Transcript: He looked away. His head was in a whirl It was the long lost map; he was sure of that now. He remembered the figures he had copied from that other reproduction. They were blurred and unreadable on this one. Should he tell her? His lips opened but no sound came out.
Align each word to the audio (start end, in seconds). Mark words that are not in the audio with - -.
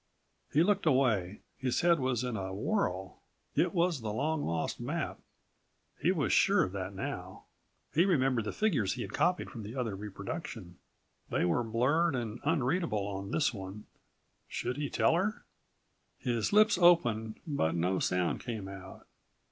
He 0.51 0.63
looked 0.63 0.87
away. 0.87 1.41
His 1.59 1.81
head 1.81 1.99
was 1.99 2.23
in 2.23 2.35
a 2.35 2.51
whirl 2.55 3.19
It 3.53 3.71
was 3.71 4.01
the 4.01 4.11
long 4.11 4.41
lost 4.43 4.79
map; 4.79 5.19
he 5.99 6.11
was 6.11 6.33
sure 6.33 6.63
of 6.63 6.71
that 6.71 6.95
now. 6.95 7.43
He 7.93 8.03
remembered 8.05 8.45
the 8.45 8.51
figures 8.51 8.93
he 8.93 9.03
had 9.03 9.13
copied 9.13 9.51
from 9.51 9.61
that 9.61 9.75
other 9.75 9.95
reproduction. 9.95 10.79
They 11.29 11.45
were 11.45 11.63
blurred 11.63 12.15
and 12.15 12.39
unreadable 12.43 13.05
on 13.09 13.29
this 13.29 13.53
one. 13.53 13.85
Should 14.47 14.77
he 14.77 14.89
tell 14.89 15.13
her? 15.13 15.43
His 16.17 16.51
lips 16.51 16.79
opened 16.79 17.39
but 17.45 17.75
no 17.75 17.99
sound 17.99 18.39
came 18.39 18.67
out. 18.67 19.05